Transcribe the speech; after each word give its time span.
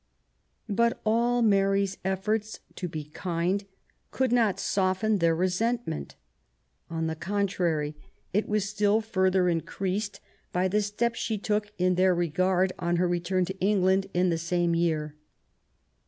But 0.67 0.99
all 1.05 1.43
Mary's 1.43 1.99
efforts 2.03 2.59
to 2.73 2.87
be 2.87 3.03
kind 3.03 3.63
could 4.09 4.31
not 4.31 4.59
soften 4.59 5.19
thfir 5.19 5.37
resentment. 5.37 6.15
On 6.89 7.05
the 7.05 7.15
contrary, 7.15 7.95
it 8.33 8.49
was 8.49 8.67
still 8.67 8.99
further 9.01 9.43
BETEOSFEGTIVE. 9.43 9.61
165 9.61 9.61
increased 9.61 10.19
by 10.51 10.67
the 10.67 10.81
step 10.81 11.13
she 11.13 11.37
took 11.37 11.71
in 11.77 11.93
their 11.93 12.15
regard 12.15 12.73
on 12.79 12.95
her 12.95 13.07
return 13.07 13.45
to 13.45 13.59
England 13.59 14.07
in 14.11 14.29
the 14.31 14.39
same 14.39 14.73
year. 14.73 15.15